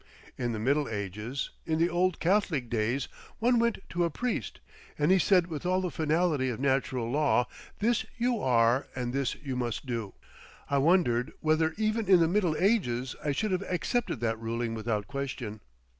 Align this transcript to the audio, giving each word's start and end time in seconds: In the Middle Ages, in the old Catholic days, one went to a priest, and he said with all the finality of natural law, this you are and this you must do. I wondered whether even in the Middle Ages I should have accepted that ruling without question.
In 0.35 0.51
the 0.51 0.57
Middle 0.57 0.89
Ages, 0.89 1.51
in 1.63 1.77
the 1.77 1.87
old 1.87 2.19
Catholic 2.19 2.71
days, 2.71 3.07
one 3.37 3.59
went 3.59 3.77
to 3.89 4.03
a 4.03 4.09
priest, 4.09 4.59
and 4.97 5.11
he 5.11 5.19
said 5.19 5.45
with 5.45 5.63
all 5.63 5.79
the 5.79 5.91
finality 5.91 6.49
of 6.49 6.59
natural 6.59 7.11
law, 7.11 7.45
this 7.77 8.03
you 8.17 8.39
are 8.41 8.87
and 8.95 9.13
this 9.13 9.35
you 9.43 9.55
must 9.55 9.85
do. 9.85 10.15
I 10.71 10.79
wondered 10.79 11.33
whether 11.39 11.75
even 11.77 12.07
in 12.07 12.19
the 12.19 12.27
Middle 12.27 12.57
Ages 12.57 13.15
I 13.23 13.31
should 13.31 13.51
have 13.51 13.61
accepted 13.69 14.21
that 14.21 14.39
ruling 14.39 14.73
without 14.73 15.05
question. 15.05 15.59